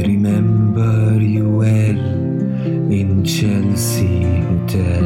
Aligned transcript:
I 0.00 0.04
remember 0.04 1.20
you 1.20 1.46
well 1.46 2.00
in 2.98 3.22
Chelsea 3.22 4.40
Hotel. 4.40 5.02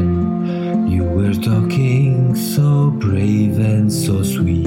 You 0.87 1.03
were 1.03 1.33
talking 1.33 2.33
so 2.33 2.91
brave 2.91 3.59
and 3.59 3.91
so 3.91 4.23
sweet, 4.23 4.63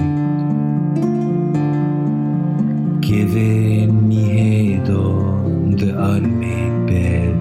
giving 3.00 4.06
me 4.06 4.22
head 4.36 4.90
on 4.90 5.76
the 5.76 5.98
unmade 5.98 6.86
bed 6.88 7.38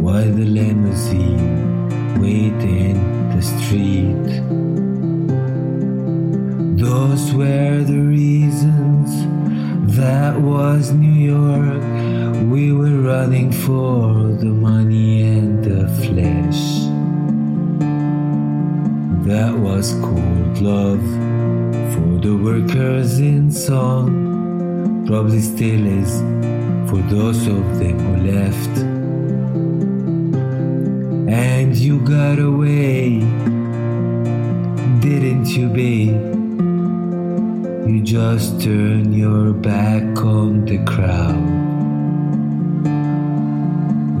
while 0.00 0.32
the 0.32 0.44
limousine 0.44 1.66
waiting 2.22 2.94
the 3.34 3.42
street. 3.42 4.30
Those 6.78 7.34
were 7.34 7.82
the 7.82 7.98
reasons 7.98 9.29
that 10.00 10.40
was 10.40 10.92
New 10.92 11.12
York. 11.12 11.82
We 12.50 12.72
were 12.72 13.02
running 13.02 13.52
for 13.52 14.32
the 14.42 14.46
money 14.46 15.20
and 15.20 15.62
the 15.62 15.86
flesh. 16.00 16.88
That 19.28 19.52
was 19.54 19.92
cold 20.00 20.62
love 20.62 21.04
for 21.92 22.18
the 22.18 22.34
workers 22.34 23.18
in 23.18 23.52
song. 23.52 25.04
Probably 25.06 25.42
still 25.42 25.86
is 25.86 26.22
for 26.88 27.02
those 27.14 27.46
of 27.46 27.78
them 27.78 27.98
who 28.00 28.16
left. 28.32 28.74
And 31.28 31.76
you 31.76 32.00
got 32.00 32.38
away, 32.38 33.20
just 38.40 38.62
turn 38.62 39.12
your 39.12 39.52
back 39.52 40.16
on 40.24 40.64
the 40.64 40.78
crowd. 40.84 41.44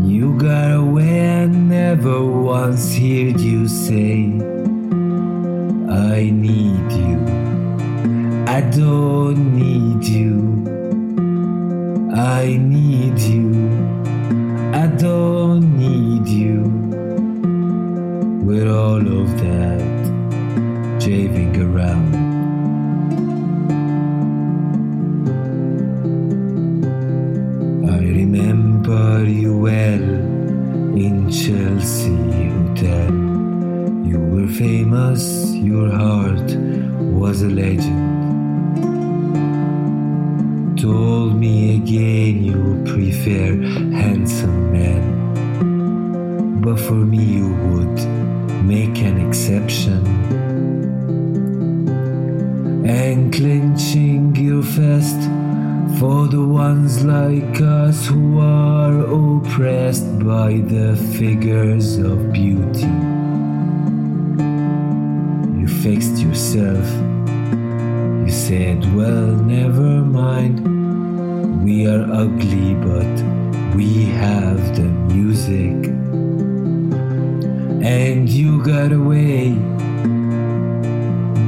You 0.06 0.36
got 0.36 0.72
away 0.76 1.20
and 1.20 1.70
never 1.70 2.22
once 2.26 2.92
heard 2.92 3.40
you 3.40 3.66
say, 3.66 4.24
I 5.88 6.28
need 6.28 6.92
you. 7.02 7.18
I 8.46 8.60
don't 8.60 9.56
need 9.56 10.04
you. 10.04 10.36
I 12.14 12.58
need 12.60 13.18
you. 13.20 13.48
I 14.74 14.86
don't 14.86 15.29
you 29.50 29.58
well 29.58 30.08
in 31.06 31.28
Chelsea 31.30 32.16
Hotel. 32.54 33.10
You 34.10 34.18
were 34.32 34.48
famous, 34.48 35.22
your 35.54 35.90
heart 35.90 36.48
was 37.18 37.42
a 37.42 37.48
legend. 37.48 38.08
Told 40.78 41.36
me 41.36 41.76
again 41.76 42.44
you 42.50 42.60
prefer 42.92 43.48
handsome 44.02 44.72
men, 44.72 45.02
but 46.62 46.78
for 46.78 47.00
me 47.12 47.22
you 47.38 47.48
would 47.70 47.98
make 48.64 48.96
an 49.08 49.16
exception. 49.26 49.89
Ones 56.66 57.02
like 57.04 57.58
us 57.62 58.06
who 58.06 58.38
are 58.38 58.98
oppressed 59.20 60.10
by 60.18 60.50
the 60.74 60.88
figures 61.18 61.96
of 61.96 62.16
beauty. 62.34 62.92
You 65.60 65.68
fixed 65.84 66.18
yourself. 66.18 66.86
You 68.26 68.32
said, 68.46 68.78
Well, 68.94 69.28
never 69.56 69.90
mind. 70.20 70.56
We 71.64 71.86
are 71.92 72.04
ugly, 72.24 72.74
but 72.88 73.14
we 73.74 73.88
have 74.24 74.60
the 74.76 74.88
music. 75.14 75.78
And 78.00 78.28
you 78.28 78.62
got 78.62 78.92
away, 78.92 79.54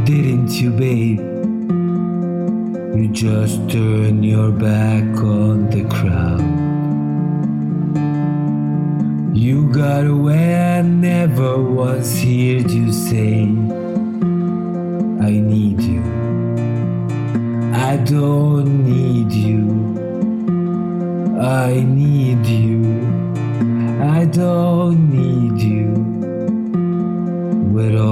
didn't 0.06 0.53
you, 0.61 0.71
babe? 0.71 1.31
You 3.02 3.08
just 3.08 3.68
turn 3.68 4.22
your 4.22 4.52
back 4.52 5.02
on 5.24 5.68
the 5.70 5.82
crowd. 5.90 6.40
You 9.36 9.72
got 9.72 10.06
away 10.06 10.54
and 10.54 11.00
never 11.00 11.60
once 11.60 12.20
heard 12.20 12.70
you 12.70 12.92
say, 12.92 13.40
I 15.20 15.32
need 15.50 15.80
you. 15.80 16.04
I 17.74 17.96
don't 17.96 18.84
need 18.86 19.32
you. 19.32 19.66
I 21.40 21.82
need 21.82 22.46
you. 22.46 22.84
I 24.00 24.26
don't 24.26 25.10
need 25.10 25.60
you. 25.60 25.88
With 27.74 27.96
all 27.96 28.12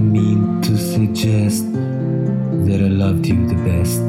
mean 0.00 0.60
to 0.62 0.76
suggest 0.76 1.70
that 1.72 2.80
I 2.80 2.88
loved 2.88 3.26
you 3.26 3.46
the 3.46 3.60
best. 3.70 4.02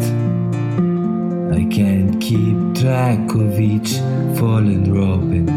I 1.60 1.64
can't 1.74 2.20
keep 2.22 2.58
track 2.76 3.34
of 3.36 3.60
each 3.60 3.92
fallen 4.40 4.94
robin. 4.94 5.50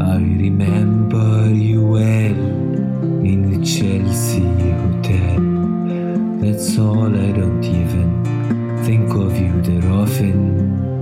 I 0.00 0.16
remember 0.16 1.50
you 1.50 1.86
well 1.86 2.38
in 3.32 3.50
the 3.50 3.64
Chelsea 3.64 4.40
hotel. 4.80 5.40
That's 6.40 6.78
all 6.78 7.06
I 7.06 7.32
don't 7.32 7.64
even 7.64 8.84
think 8.84 9.10
of 9.10 9.38
you 9.38 9.60
that 9.62 9.84
often. 9.90 10.97